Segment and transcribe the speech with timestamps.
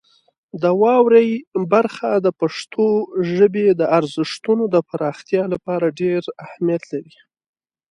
[0.61, 1.29] د واورئ
[1.73, 2.87] برخه د پښتو
[3.35, 7.15] ژبې د ارزښتونو د پراختیا لپاره ډېر اهمیت لري.